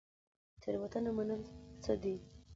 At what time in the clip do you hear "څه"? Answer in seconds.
1.83-1.93